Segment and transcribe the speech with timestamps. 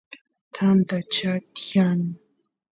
[0.53, 1.99] tanta chaa tiyan